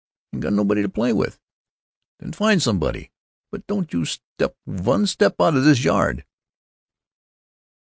[0.33, 1.39] "I ain't got nobody to play with."
[2.17, 3.11] "Then find somebody.
[3.51, 6.25] But don't you step vun step out of this yard."